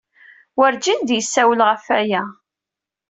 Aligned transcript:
Wurǧin 0.57 0.99
d-yessawel 1.07 1.59
ɣef 1.69 1.83
waya. 1.93 2.23